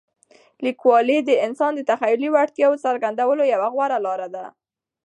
لیکوالی 0.65 1.17
د 1.23 1.31
انسان 1.45 1.71
د 1.75 1.81
تخلیقي 1.91 2.29
وړتیاوو 2.31 2.81
څرګندولو 2.85 3.43
یوه 3.53 3.67
غوره 3.73 3.97
لاره 4.05 4.27
ده. 4.35 4.45